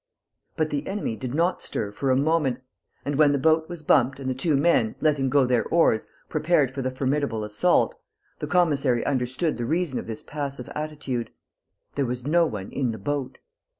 But 0.57 0.71
the 0.71 0.87
enemy 0.87 1.15
did 1.15 1.35
not 1.35 1.61
stir 1.61 1.91
for 1.91 2.09
a 2.09 2.15
moment; 2.15 2.59
and, 3.05 3.17
when 3.17 3.33
the 3.33 3.37
boat 3.37 3.69
was 3.69 3.83
bumped 3.83 4.19
and 4.19 4.27
the 4.27 4.33
two 4.33 4.57
men, 4.57 4.95
letting 4.99 5.29
go 5.29 5.45
their 5.45 5.63
oars, 5.65 6.07
prepared 6.27 6.71
for 6.71 6.81
the 6.81 6.89
formidable 6.89 7.43
assault, 7.43 7.93
the 8.39 8.47
commissary 8.47 9.05
understood 9.05 9.57
the 9.59 9.65
reason 9.65 9.99
of 9.99 10.07
this 10.07 10.23
passive 10.23 10.71
attitude: 10.73 11.29
there 11.93 12.07
was 12.07 12.25
no 12.25 12.47
one 12.47 12.71
in 12.71 12.93
the 12.93 12.97
boat. 12.97 13.37